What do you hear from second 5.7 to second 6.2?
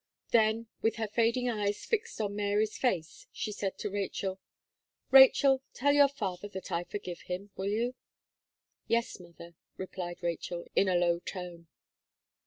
tell your